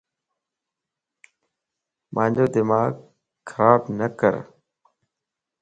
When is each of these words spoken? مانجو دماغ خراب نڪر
مانجو 2.13 2.45
دماغ 2.55 2.91
خراب 3.49 3.81
نڪر 3.99 4.35